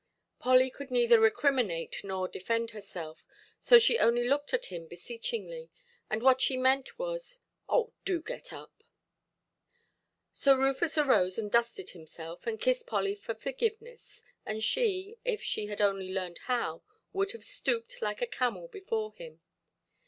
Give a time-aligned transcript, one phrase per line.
[0.39, 3.23] Polly could neither recriminate nor defend herself;
[3.59, 5.69] so she only looked at him beseechingly,
[6.09, 8.83] and what she meant was, "Oh, do get up".
[10.33, 15.67] So Rufus arose, and dusted himself, and kissed Polly for forgiveness, and she, if she
[15.67, 16.81] had only learned how,
[17.13, 19.41] would have stooped like a camel before him.